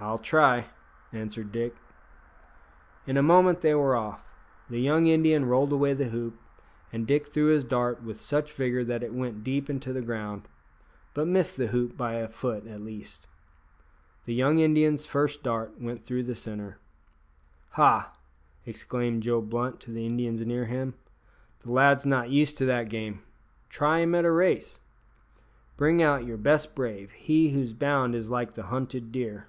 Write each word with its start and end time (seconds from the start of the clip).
"I'll 0.00 0.18
try," 0.18 0.66
answered 1.12 1.50
Dick. 1.50 1.74
In 3.04 3.16
a 3.16 3.22
moment 3.22 3.62
they 3.62 3.74
were 3.74 3.96
off. 3.96 4.24
The 4.70 4.78
young 4.78 5.06
Indian 5.08 5.44
rolled 5.46 5.72
away 5.72 5.92
the 5.92 6.10
hoop, 6.10 6.38
and 6.92 7.04
Dick 7.04 7.26
threw 7.32 7.46
his 7.46 7.64
dart 7.64 8.00
with 8.04 8.20
such 8.20 8.52
vigour 8.52 8.84
that 8.84 9.02
it 9.02 9.12
went 9.12 9.42
deep 9.42 9.68
into 9.68 9.92
the 9.92 10.00
ground, 10.00 10.46
but 11.14 11.26
missed 11.26 11.56
the 11.56 11.66
hoop 11.66 11.96
by 11.96 12.12
a 12.12 12.28
foot 12.28 12.64
at 12.68 12.80
least. 12.80 13.26
The 14.24 14.34
young 14.36 14.60
Indian's 14.60 15.04
first 15.04 15.42
dart 15.42 15.80
went 15.80 16.06
through 16.06 16.22
the 16.22 16.36
centre. 16.36 16.78
"Ha!" 17.70 18.16
exclaimed 18.64 19.24
Joe 19.24 19.40
Blunt 19.40 19.80
to 19.80 19.90
the 19.90 20.06
Indians 20.06 20.46
near 20.46 20.66
him, 20.66 20.94
"the 21.58 21.72
lad's 21.72 22.06
not 22.06 22.30
used 22.30 22.56
to 22.58 22.64
that 22.66 22.88
game; 22.88 23.22
try 23.68 23.98
him 23.98 24.14
at 24.14 24.24
a 24.24 24.30
race. 24.30 24.78
Bring 25.76 26.00
out 26.00 26.24
your 26.24 26.36
best 26.38 26.76
brave 26.76 27.10
he 27.10 27.50
whose 27.50 27.72
bound 27.72 28.14
is 28.14 28.30
like 28.30 28.54
the 28.54 28.66
hunted 28.70 29.10
deer." 29.10 29.48